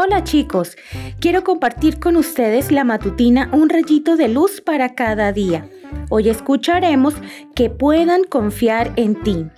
Hola 0.00 0.22
chicos, 0.22 0.76
quiero 1.18 1.42
compartir 1.42 1.98
con 1.98 2.14
ustedes 2.14 2.70
la 2.70 2.84
matutina 2.84 3.50
Un 3.52 3.68
rayito 3.68 4.16
de 4.16 4.28
luz 4.28 4.60
para 4.60 4.94
cada 4.94 5.32
día. 5.32 5.68
Hoy 6.08 6.28
escucharemos 6.28 7.14
que 7.56 7.68
puedan 7.68 8.22
confiar 8.22 8.92
en 8.94 9.20
ti. 9.20 9.48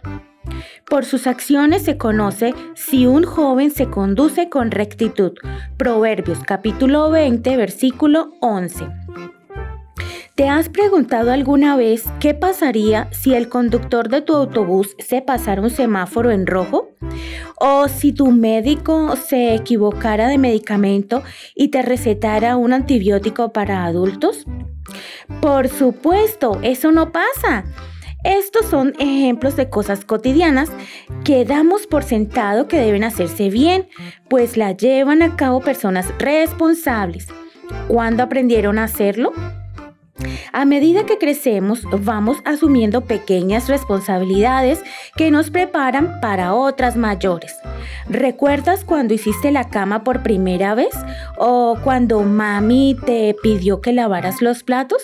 Por 0.89 1.05
sus 1.05 1.27
acciones 1.27 1.83
se 1.83 1.99
conoce 1.99 2.55
si 2.75 3.05
un 3.05 3.25
joven 3.25 3.71
se 3.71 3.91
conduce 3.91 4.49
con 4.49 4.71
rectitud. 4.71 5.33
Proverbios 5.77 6.39
capítulo 6.39 7.11
20, 7.11 7.59
versículo 7.59 8.33
11. 8.41 8.87
¿Te 10.41 10.49
has 10.49 10.71
preguntado 10.71 11.33
alguna 11.33 11.77
vez 11.77 12.05
qué 12.19 12.33
pasaría 12.33 13.13
si 13.13 13.35
el 13.35 13.51
conductor 13.51 14.09
de 14.09 14.23
tu 14.23 14.35
autobús 14.35 14.97
se 14.99 15.21
pasara 15.21 15.61
un 15.61 15.69
semáforo 15.69 16.31
en 16.31 16.47
rojo? 16.47 16.97
¿O 17.57 17.89
si 17.89 18.15
tu 18.15 18.31
médico 18.31 19.17
se 19.17 19.55
equivocara 19.55 20.29
de 20.29 20.39
medicamento 20.39 21.23
y 21.55 21.69
te 21.69 21.83
recetara 21.83 22.57
un 22.57 22.73
antibiótico 22.73 23.53
para 23.53 23.85
adultos? 23.85 24.47
Por 25.43 25.69
supuesto, 25.69 26.59
eso 26.63 26.91
no 26.91 27.13
pasa. 27.13 27.65
Estos 28.25 28.65
son 28.65 28.95
ejemplos 28.99 29.57
de 29.57 29.69
cosas 29.69 30.07
cotidianas 30.07 30.73
que 31.23 31.45
damos 31.45 31.87
por 31.87 32.03
sentado 32.03 32.67
que 32.67 32.81
deben 32.81 33.05
hacerse 33.05 33.51
bien, 33.51 33.89
pues 34.31 34.57
la 34.57 34.73
llevan 34.73 35.21
a 35.21 35.37
cabo 35.37 35.61
personas 35.61 36.11
responsables. 36.19 37.27
¿Cuándo 37.89 38.23
aprendieron 38.23 38.79
a 38.79 38.85
hacerlo? 38.85 39.35
A 40.53 40.65
medida 40.65 41.07
que 41.07 41.19
crecemos, 41.19 41.83
vamos 41.91 42.39
asumiendo 42.45 43.03
pequeñas 43.03 43.69
responsabilidades 43.69 44.83
que 45.17 45.31
nos 45.31 45.51
preparan 45.51 46.21
para 46.21 46.55
otras 46.55 46.97
mayores. 46.97 47.57
¿Recuerdas 48.09 48.85
cuando 48.85 49.15
hiciste 49.15 49.51
la 49.51 49.69
cama 49.69 50.05
por 50.05 50.23
primera 50.23 50.75
vez? 50.75 50.95
¿O 51.39 51.79
cuando 51.83 52.21
mami 52.23 52.97
te 53.07 53.35
pidió 53.43 53.81
que 53.81 53.93
lavaras 53.93 54.43
los 54.43 54.63
platos? 54.63 55.03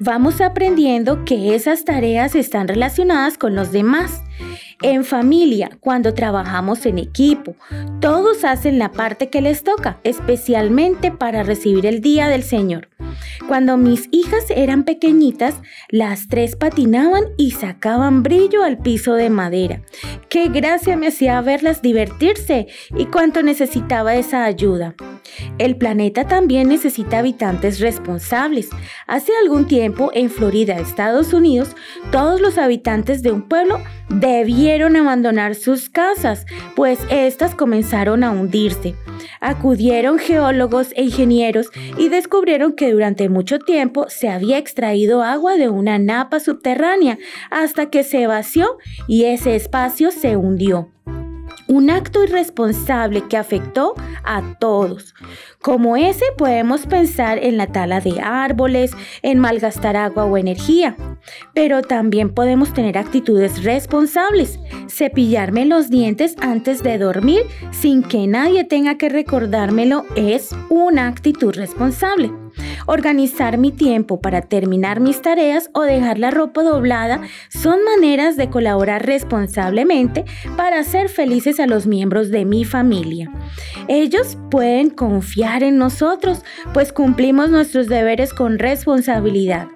Vamos 0.00 0.40
aprendiendo 0.40 1.24
que 1.24 1.54
esas 1.54 1.84
tareas 1.84 2.34
están 2.34 2.68
relacionadas 2.68 3.38
con 3.38 3.54
los 3.54 3.72
demás. 3.72 4.22
En 4.82 5.04
familia, 5.04 5.70
cuando 5.80 6.14
trabajamos 6.14 6.84
en 6.84 6.98
equipo, 6.98 7.54
todos 8.00 8.44
hacen 8.44 8.78
la 8.78 8.90
parte 8.90 9.30
que 9.30 9.40
les 9.40 9.62
toca, 9.62 9.98
especialmente 10.04 11.10
para 11.10 11.42
recibir 11.42 11.86
el 11.86 12.00
día 12.00 12.28
del 12.28 12.42
Señor. 12.42 12.88
Cuando 13.48 13.76
mis 13.76 14.08
hijas 14.10 14.46
eran 14.48 14.84
pequeñitas, 14.84 15.54
las 15.90 16.28
tres 16.28 16.56
patinaban 16.56 17.24
y 17.36 17.50
sacaban 17.50 18.22
brillo 18.22 18.64
al 18.64 18.78
piso 18.78 19.14
de 19.14 19.28
madera. 19.28 19.82
Qué 20.30 20.48
gracia 20.48 20.96
me 20.96 21.08
hacía 21.08 21.40
verlas 21.42 21.82
divertirse 21.82 22.68
y 22.96 23.06
cuánto 23.06 23.42
necesitaba 23.42 24.14
esa 24.14 24.44
ayuda. 24.44 24.94
El 25.58 25.76
planeta 25.76 26.26
también 26.26 26.68
necesita 26.68 27.18
habitantes 27.18 27.78
responsables. 27.78 28.70
Hace 29.06 29.32
algún 29.40 29.66
tiempo, 29.66 30.10
en 30.12 30.28
Florida, 30.28 30.78
Estados 30.78 31.32
Unidos, 31.32 31.76
todos 32.10 32.40
los 32.40 32.58
habitantes 32.58 33.22
de 33.22 33.30
un 33.30 33.42
pueblo 33.48 33.80
debieron 34.08 34.96
abandonar 34.96 35.54
sus 35.54 35.88
casas, 35.88 36.44
pues 36.74 36.98
éstas 37.08 37.54
comenzaron 37.54 38.24
a 38.24 38.32
hundirse. 38.32 38.96
Acudieron 39.40 40.18
geólogos 40.18 40.92
e 40.96 41.04
ingenieros 41.04 41.70
y 41.98 42.08
descubrieron 42.08 42.72
que 42.72 42.90
durante 42.90 43.28
mucho 43.28 43.60
tiempo 43.60 44.06
se 44.08 44.28
había 44.28 44.58
extraído 44.58 45.22
agua 45.22 45.54
de 45.54 45.68
una 45.68 45.98
napa 45.98 46.40
subterránea 46.40 47.18
hasta 47.50 47.90
que 47.90 48.02
se 48.02 48.26
vació 48.26 48.78
y 49.06 49.24
ese 49.24 49.54
espacio 49.54 50.10
se 50.10 50.36
hundió 50.36 50.90
un 51.66 51.90
acto 51.90 52.24
irresponsable 52.24 53.26
que 53.28 53.36
afectó 53.36 53.94
a 54.24 54.42
todos. 54.58 55.14
Como 55.60 55.96
ese 55.96 56.24
podemos 56.36 56.86
pensar 56.86 57.38
en 57.38 57.56
la 57.56 57.68
tala 57.68 58.00
de 58.00 58.20
árboles, 58.20 58.92
en 59.22 59.38
malgastar 59.38 59.96
agua 59.96 60.24
o 60.24 60.36
energía, 60.36 60.96
pero 61.54 61.82
también 61.82 62.34
podemos 62.34 62.74
tener 62.74 62.98
actitudes 62.98 63.64
responsables, 63.64 64.58
cepillarme 64.88 65.64
los 65.66 65.90
dientes 65.90 66.36
antes 66.40 66.82
de 66.82 66.98
dormir 66.98 67.42
sin 67.70 68.02
que 68.02 68.26
nadie 68.26 68.64
tenga 68.64 68.96
que 68.96 69.08
recordármelo 69.08 70.04
es 70.16 70.54
una 70.68 71.08
actitud 71.08 71.54
responsable. 71.54 72.30
Organizar 72.86 73.58
mi 73.58 73.72
tiempo 73.72 74.20
para 74.20 74.42
terminar 74.42 75.00
mis 75.00 75.20
tareas 75.22 75.70
o 75.72 75.82
dejar 75.82 76.18
la 76.18 76.30
ropa 76.30 76.62
doblada 76.62 77.20
son 77.48 77.84
maneras 77.84 78.36
de 78.36 78.50
colaborar 78.50 79.04
responsablemente 79.06 80.24
para 80.56 80.78
hacer 80.78 81.08
felices 81.08 81.60
a 81.60 81.66
los 81.66 81.86
miembros 81.86 82.30
de 82.30 82.44
mi 82.44 82.64
familia. 82.64 83.30
Ellos 83.88 84.38
pueden 84.50 84.90
confiar 84.90 85.62
en 85.62 85.78
nosotros, 85.78 86.42
pues 86.72 86.92
cumplimos 86.92 87.50
nuestros 87.50 87.88
deberes 87.88 88.32
con 88.32 88.58
responsabilidad. 88.58 89.68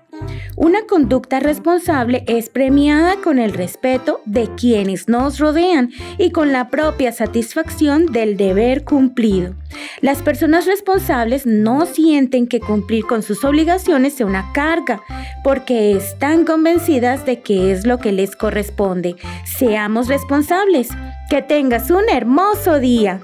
Una 0.60 0.82
conducta 0.88 1.38
responsable 1.38 2.24
es 2.26 2.48
premiada 2.48 3.14
con 3.22 3.38
el 3.38 3.52
respeto 3.52 4.20
de 4.24 4.48
quienes 4.56 5.06
nos 5.08 5.38
rodean 5.38 5.90
y 6.18 6.32
con 6.32 6.50
la 6.50 6.68
propia 6.68 7.12
satisfacción 7.12 8.06
del 8.06 8.36
deber 8.36 8.82
cumplido. 8.82 9.54
Las 10.00 10.20
personas 10.20 10.66
responsables 10.66 11.46
no 11.46 11.86
sienten 11.86 12.48
que 12.48 12.58
cumplir 12.58 13.04
con 13.04 13.22
sus 13.22 13.44
obligaciones 13.44 14.14
sea 14.14 14.26
una 14.26 14.52
carga, 14.52 15.00
porque 15.44 15.92
están 15.92 16.44
convencidas 16.44 17.24
de 17.24 17.40
que 17.40 17.70
es 17.70 17.86
lo 17.86 17.98
que 17.98 18.10
les 18.10 18.34
corresponde. 18.34 19.14
Seamos 19.44 20.08
responsables. 20.08 20.88
Que 21.30 21.42
tengas 21.42 21.90
un 21.90 22.08
hermoso 22.10 22.80
día. 22.80 23.20